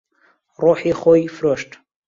[0.61, 1.69] ڕۆحی خۆی فرۆشت.